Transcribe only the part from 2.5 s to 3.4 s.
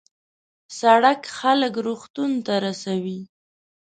رسوي.